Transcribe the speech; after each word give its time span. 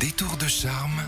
détour 0.00 0.38
de 0.38 0.48
charme 0.48 0.98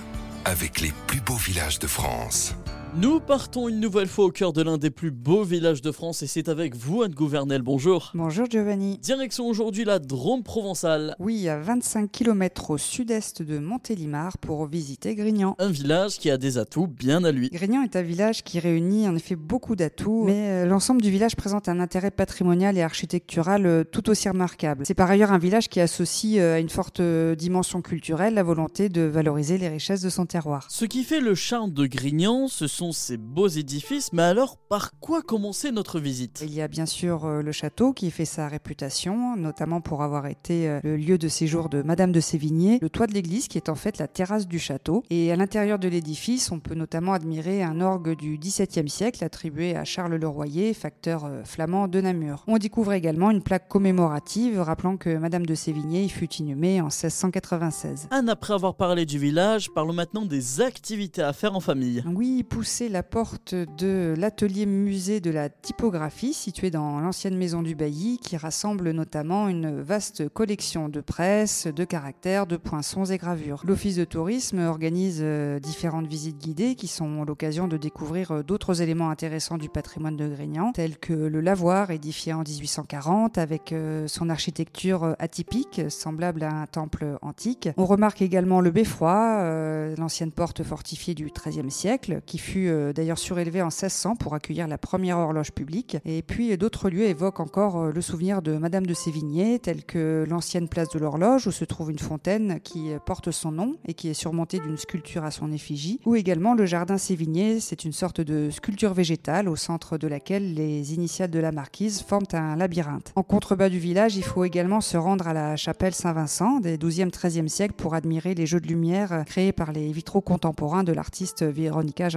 avec 0.44 0.82
les 0.82 0.92
plus 1.06 1.22
beaux 1.22 1.36
villages 1.36 1.78
de 1.78 1.86
France. 1.86 2.54
Nous 2.94 3.20
partons 3.20 3.70
une 3.70 3.80
nouvelle 3.80 4.06
fois 4.06 4.26
au 4.26 4.30
cœur 4.30 4.52
de 4.52 4.60
l'un 4.60 4.76
des 4.76 4.90
plus 4.90 5.10
beaux 5.10 5.44
villages 5.44 5.80
de 5.80 5.90
France 5.92 6.22
et 6.22 6.26
c'est 6.26 6.50
avec 6.50 6.76
vous 6.76 7.02
Anne 7.02 7.14
Gouvernel, 7.14 7.62
bonjour. 7.62 8.10
Bonjour 8.12 8.44
Giovanni. 8.50 8.98
Direction 8.98 9.46
aujourd'hui 9.46 9.86
la 9.86 9.98
Drôme 9.98 10.42
provençale. 10.42 11.16
Oui, 11.18 11.48
à 11.48 11.58
25 11.58 12.12
km 12.12 12.72
au 12.72 12.76
sud-est 12.76 13.40
de 13.40 13.58
Montélimar 13.58 14.36
pour 14.36 14.66
visiter 14.66 15.14
Grignan. 15.14 15.56
Un 15.58 15.70
village 15.70 16.18
qui 16.18 16.30
a 16.30 16.36
des 16.36 16.58
atouts 16.58 16.86
bien 16.86 17.24
à 17.24 17.32
lui. 17.32 17.48
Grignan 17.48 17.82
est 17.82 17.96
un 17.96 18.02
village 18.02 18.44
qui 18.44 18.58
réunit 18.58 19.08
en 19.08 19.16
effet 19.16 19.36
beaucoup 19.36 19.74
d'atouts, 19.74 20.24
mais 20.26 20.50
euh, 20.50 20.66
l'ensemble 20.66 21.00
du 21.00 21.10
village 21.10 21.34
présente 21.34 21.70
un 21.70 21.80
intérêt 21.80 22.10
patrimonial 22.10 22.76
et 22.76 22.82
architectural 22.82 23.64
euh, 23.64 23.84
tout 23.84 24.10
aussi 24.10 24.28
remarquable. 24.28 24.84
C'est 24.84 24.92
par 24.92 25.10
ailleurs 25.10 25.32
un 25.32 25.38
village 25.38 25.70
qui 25.70 25.80
associe 25.80 26.38
euh, 26.38 26.56
à 26.56 26.58
une 26.58 26.68
forte 26.68 27.00
dimension 27.00 27.80
culturelle 27.80 28.34
la 28.34 28.42
volonté 28.42 28.90
de 28.90 29.00
valoriser 29.00 29.56
les 29.56 29.70
richesses 29.70 30.02
de 30.02 30.10
son 30.10 30.26
terroir. 30.26 30.66
Ce 30.68 30.84
qui 30.84 31.04
fait 31.04 31.20
le 31.20 31.34
charme 31.34 31.70
de 31.70 31.86
Grignan, 31.86 32.48
ce 32.48 32.66
sont 32.66 32.81
ces 32.90 33.16
beaux 33.16 33.46
édifices, 33.46 34.12
mais 34.12 34.22
alors 34.22 34.56
par 34.56 34.98
quoi 34.98 35.22
commencer 35.22 35.70
notre 35.70 36.00
visite? 36.00 36.42
Il 36.44 36.52
y 36.52 36.60
a 36.60 36.66
bien 36.66 36.86
sûr 36.86 37.24
euh, 37.24 37.42
le 37.42 37.52
château 37.52 37.92
qui 37.92 38.10
fait 38.10 38.24
sa 38.24 38.48
réputation, 38.48 39.36
notamment 39.36 39.80
pour 39.80 40.02
avoir 40.02 40.26
été 40.26 40.68
euh, 40.68 40.80
le 40.82 40.96
lieu 40.96 41.18
de 41.18 41.28
séjour 41.28 41.68
de 41.68 41.82
Madame 41.82 42.10
de 42.10 42.18
Sévigné, 42.18 42.78
le 42.82 42.90
toit 42.90 43.06
de 43.06 43.12
l'église 43.12 43.46
qui 43.46 43.58
est 43.58 43.68
en 43.68 43.76
fait 43.76 43.98
la 43.98 44.08
terrasse 44.08 44.48
du 44.48 44.58
château. 44.58 45.04
Et 45.10 45.30
à 45.30 45.36
l'intérieur 45.36 45.78
de 45.78 45.86
l'édifice, 45.86 46.50
on 46.50 46.58
peut 46.58 46.74
notamment 46.74 47.12
admirer 47.12 47.62
un 47.62 47.80
orgue 47.80 48.16
du 48.16 48.38
XVIIe 48.38 48.88
siècle 48.88 49.22
attribué 49.22 49.76
à 49.76 49.84
Charles 49.84 50.16
le 50.16 50.26
Royer, 50.26 50.74
facteur 50.74 51.26
euh, 51.26 51.44
flamand 51.44 51.86
de 51.86 52.00
Namur. 52.00 52.42
On 52.48 52.58
découvre 52.58 52.94
également 52.94 53.30
une 53.30 53.42
plaque 53.42 53.68
commémorative 53.68 54.58
rappelant 54.60 54.96
que 54.96 55.16
Madame 55.16 55.46
de 55.46 55.54
Sévigné 55.54 56.02
y 56.02 56.08
fut 56.08 56.32
inhumée 56.34 56.80
en 56.80 56.86
1696. 56.86 58.08
Anne, 58.10 58.28
après 58.28 58.54
avoir 58.54 58.74
parlé 58.74 59.04
du 59.06 59.18
village, 59.18 59.70
parlons 59.70 59.92
maintenant 59.92 60.24
des 60.24 60.60
activités 60.62 61.22
à 61.22 61.32
faire 61.32 61.54
en 61.54 61.60
famille. 61.60 62.02
Oui, 62.06 62.42
pousser 62.72 62.88
la 62.88 63.02
porte 63.02 63.54
de 63.54 64.14
l'atelier 64.16 64.64
musée 64.64 65.20
de 65.20 65.30
la 65.30 65.50
typographie 65.50 66.32
situé 66.32 66.70
dans 66.70 67.00
l'ancienne 67.00 67.36
maison 67.36 67.60
du 67.60 67.74
bailli 67.74 68.18
qui 68.18 68.38
rassemble 68.38 68.92
notamment 68.92 69.48
une 69.48 69.82
vaste 69.82 70.30
collection 70.30 70.88
de 70.88 71.02
presse, 71.02 71.66
de 71.66 71.84
caractères, 71.84 72.46
de 72.46 72.56
poinçons 72.56 73.04
et 73.04 73.18
gravures. 73.18 73.60
L'office 73.66 73.96
de 73.96 74.04
tourisme 74.04 74.60
organise 74.60 75.20
euh, 75.20 75.58
différentes 75.58 76.06
visites 76.06 76.38
guidées 76.38 76.74
qui 76.74 76.86
sont 76.86 77.24
l'occasion 77.24 77.68
de 77.68 77.76
découvrir 77.76 78.30
euh, 78.30 78.42
d'autres 78.42 78.80
éléments 78.80 79.10
intéressants 79.10 79.58
du 79.58 79.68
patrimoine 79.68 80.16
de 80.16 80.26
Grignan 80.26 80.72
tels 80.72 80.96
que 80.96 81.12
le 81.12 81.42
lavoir 81.42 81.90
édifié 81.90 82.32
en 82.32 82.42
1840 82.42 83.36
avec 83.36 83.72
euh, 83.72 84.08
son 84.08 84.30
architecture 84.30 85.14
atypique 85.18 85.82
semblable 85.90 86.42
à 86.42 86.54
un 86.54 86.66
temple 86.66 87.18
antique. 87.20 87.68
On 87.76 87.84
remarque 87.84 88.22
également 88.22 88.62
le 88.62 88.70
beffroi, 88.70 89.94
l'ancienne 89.98 90.32
porte 90.32 90.62
fortifiée 90.62 91.14
du 91.14 91.26
XIIIe 91.26 91.70
siècle 91.70 92.22
qui 92.24 92.38
fut 92.38 92.61
euh, 92.68 92.92
d'ailleurs 92.92 93.18
surélevé 93.18 93.62
en 93.62 93.66
1600 93.66 94.16
pour 94.16 94.34
accueillir 94.34 94.68
la 94.68 94.78
première 94.78 95.18
horloge 95.18 95.52
publique. 95.52 95.96
Et 96.04 96.22
puis 96.22 96.56
d'autres 96.56 96.90
lieux 96.90 97.04
évoquent 97.04 97.40
encore 97.40 97.78
euh, 97.78 97.92
le 97.92 98.00
souvenir 98.00 98.42
de 98.42 98.56
Madame 98.56 98.86
de 98.86 98.94
Sévigné, 98.94 99.58
tels 99.58 99.84
que 99.84 100.24
l'ancienne 100.28 100.68
place 100.68 100.88
de 100.90 100.98
l'horloge 100.98 101.46
où 101.46 101.52
se 101.52 101.64
trouve 101.64 101.90
une 101.90 101.98
fontaine 101.98 102.60
qui 102.60 102.90
porte 103.04 103.30
son 103.30 103.52
nom 103.52 103.76
et 103.86 103.94
qui 103.94 104.08
est 104.08 104.14
surmontée 104.14 104.58
d'une 104.58 104.76
sculpture 104.76 105.24
à 105.24 105.30
son 105.30 105.52
effigie, 105.52 106.00
ou 106.04 106.16
également 106.16 106.54
le 106.54 106.66
jardin 106.66 106.98
Sévigné, 106.98 107.60
c'est 107.60 107.84
une 107.84 107.92
sorte 107.92 108.20
de 108.20 108.50
sculpture 108.50 108.94
végétale 108.94 109.48
au 109.48 109.56
centre 109.56 109.98
de 109.98 110.06
laquelle 110.06 110.54
les 110.54 110.94
initiales 110.94 111.30
de 111.30 111.38
la 111.38 111.52
marquise 111.52 112.02
forment 112.02 112.26
un 112.32 112.56
labyrinthe. 112.56 113.12
En 113.16 113.22
contrebas 113.22 113.68
du 113.68 113.78
village, 113.78 114.16
il 114.16 114.24
faut 114.24 114.44
également 114.44 114.80
se 114.80 114.96
rendre 114.96 115.28
à 115.28 115.32
la 115.32 115.56
chapelle 115.56 115.94
Saint-Vincent 115.94 116.60
des 116.60 116.76
12e 116.76 117.10
13e 117.10 117.48
siècles 117.48 117.74
pour 117.74 117.94
admirer 117.94 118.34
les 118.34 118.46
jeux 118.46 118.60
de 118.60 118.66
lumière 118.66 119.24
créés 119.26 119.52
par 119.52 119.72
les 119.72 119.92
vitraux 119.92 120.20
contemporains 120.20 120.84
de 120.84 120.92
l'artiste 120.92 121.42
Véronica 121.42 122.08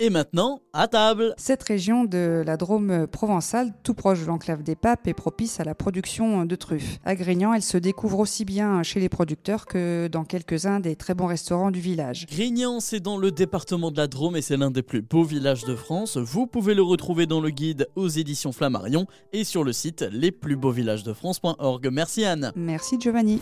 Et 0.00 0.10
maintenant, 0.10 0.60
à 0.72 0.88
table 0.88 1.34
Cette 1.36 1.62
région 1.62 2.04
de 2.04 2.42
la 2.44 2.56
Drôme 2.56 3.06
provençale, 3.06 3.72
tout 3.82 3.94
proche 3.94 4.20
de 4.20 4.26
l'enclave 4.26 4.62
des 4.62 4.76
Papes, 4.76 5.06
est 5.06 5.14
propice 5.14 5.60
à 5.60 5.64
la 5.64 5.74
production 5.74 6.44
de 6.44 6.56
truffes. 6.56 6.98
À 7.04 7.14
Grignan, 7.14 7.54
elle 7.54 7.62
se 7.62 7.78
découvre 7.78 8.18
aussi 8.18 8.44
bien 8.44 8.82
chez 8.82 9.00
les 9.00 9.08
producteurs 9.08 9.66
que 9.66 10.08
dans 10.08 10.24
quelques-uns 10.24 10.80
des 10.80 10.96
très 10.96 11.14
bons 11.14 11.26
restaurants 11.26 11.70
du 11.70 11.80
village. 11.80 12.26
Grignan, 12.26 12.80
c'est 12.80 13.00
dans 13.00 13.18
le 13.18 13.30
département 13.30 13.90
de 13.90 13.96
la 13.96 14.06
Drôme 14.06 14.36
et 14.36 14.42
c'est 14.42 14.56
l'un 14.56 14.70
des 14.70 14.82
plus 14.82 15.02
beaux 15.02 15.24
villages 15.24 15.64
de 15.64 15.74
France. 15.74 16.16
Vous 16.16 16.46
pouvez 16.46 16.74
le 16.74 16.82
retrouver 16.82 17.26
dans 17.26 17.40
le 17.40 17.50
guide 17.50 17.88
aux 17.96 18.08
éditions 18.08 18.52
Flammarion 18.52 19.06
et 19.32 19.44
sur 19.44 19.64
le 19.64 19.72
site 19.72 20.02
lesplusbeauxvillagesdefrance.org. 20.02 21.88
Merci 21.90 22.24
Anne. 22.24 22.52
Merci 22.56 22.96
Giovanni. 23.00 23.40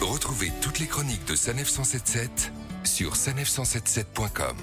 Retrouvez 0.00 0.50
toutes 0.60 0.78
les 0.78 0.86
chroniques 0.86 1.26
de 1.28 1.34
Sanef 1.34 1.68
177 1.68 2.52
sur 2.84 3.14
sanef177.com. 3.14 4.56